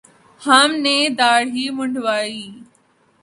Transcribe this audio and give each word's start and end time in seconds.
ہم 0.41 0.69
نے 0.83 0.97
دھاڑی 1.19 1.65
منڈوادی 1.77 2.43